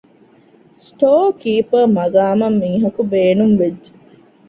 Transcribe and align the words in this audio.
ސްޓޯރ 0.83 1.23
ކީޕަރ 1.41 1.83
މަޤާމަށް 1.95 2.57
މީހަކު 2.61 3.01
ބޭނުންވެއްްޖެ 3.11 3.91